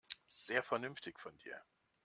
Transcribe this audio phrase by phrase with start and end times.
[0.25, 1.61] Sehr vernünftig von dir.